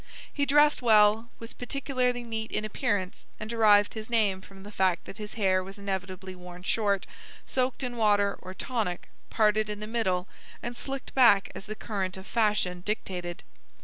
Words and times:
He 0.33 0.47
dressed 0.47 0.81
well, 0.81 1.29
was 1.37 1.53
particularly 1.53 2.23
neat 2.23 2.51
in 2.51 2.65
appearance, 2.65 3.27
and 3.39 3.47
derived 3.47 3.93
his 3.93 4.09
name 4.09 4.41
from 4.41 4.63
the 4.63 4.71
fact 4.71 5.05
that 5.05 5.19
his 5.19 5.35
hair 5.35 5.63
was 5.63 5.77
inevitably 5.77 6.33
worn 6.33 6.63
short, 6.63 7.05
soaked 7.45 7.83
in 7.83 7.95
water 7.97 8.35
or 8.41 8.55
tonic, 8.55 9.09
parted 9.29 9.69
in 9.69 9.79
the 9.79 9.85
middle, 9.85 10.27
and 10.63 10.75
slicked 10.75 11.13
back 11.13 11.51
as 11.53 11.67
the 11.67 11.75
current 11.75 12.17
of 12.17 12.25
fashion 12.25 12.81
dictated. 12.83 13.43